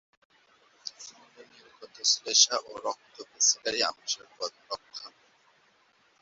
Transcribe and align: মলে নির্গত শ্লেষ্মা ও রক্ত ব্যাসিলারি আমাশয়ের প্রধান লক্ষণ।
মলে 1.11 1.43
নির্গত 1.53 1.95
শ্লেষ্মা 2.11 2.57
ও 2.65 2.71
রক্ত 2.85 3.15
ব্যাসিলারি 3.29 3.79
আমাশয়ের 3.83 4.29
প্রধান 4.35 4.63
লক্ষণ। 4.69 5.13